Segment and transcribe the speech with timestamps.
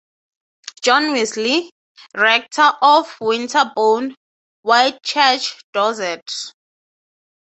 [0.81, 1.71] John Wesley,
[2.17, 4.15] rector of Winterborne
[4.63, 6.27] Whitechurch, Dorset.